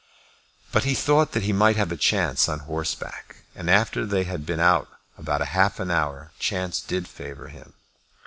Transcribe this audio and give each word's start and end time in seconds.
But 0.71 0.83
he 0.83 0.95
thought 0.95 1.33
that 1.33 1.43
he 1.43 1.53
might 1.53 1.75
have 1.75 1.91
a 1.91 1.95
chance 1.95 2.49
on 2.49 2.61
horseback; 2.61 3.43
and 3.53 3.69
after 3.69 4.03
they 4.03 4.23
had 4.23 4.47
been 4.47 4.59
out 4.59 4.89
about 5.15 5.45
half 5.49 5.79
an 5.79 5.91
hour, 5.91 6.31
chance 6.39 6.79
did 6.81 7.07
favour 7.07 7.49
him. 7.49 7.73